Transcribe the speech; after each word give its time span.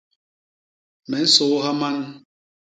Me 1.09 1.17
nsôôha 1.25 1.71
man. 1.79 1.97